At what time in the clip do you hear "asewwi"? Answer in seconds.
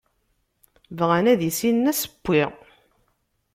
1.91-2.43